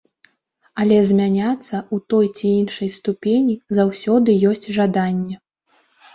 [0.83, 5.35] Але змяняцца ў той ці іншай ступені заўсёды ёсць жаданне.